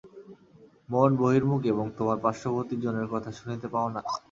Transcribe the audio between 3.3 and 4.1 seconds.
শুনিতে পাও না।